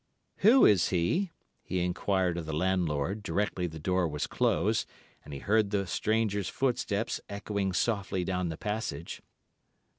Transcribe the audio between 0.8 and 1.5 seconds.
he?'